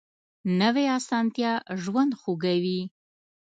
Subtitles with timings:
[0.59, 1.51] نوې اسانتیا
[1.83, 2.81] ژوند خوږوي